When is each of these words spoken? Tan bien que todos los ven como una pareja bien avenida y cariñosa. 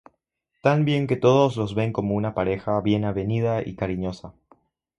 Tan 0.63 0.83
bien 0.83 1.05
que 1.05 1.15
todos 1.15 1.57
los 1.57 1.75
ven 1.75 1.93
como 1.93 2.15
una 2.15 2.33
pareja 2.33 2.81
bien 2.81 3.05
avenida 3.05 3.61
y 3.61 3.75
cariñosa. 3.75 4.33